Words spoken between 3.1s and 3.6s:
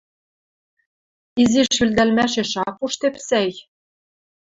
сӓй...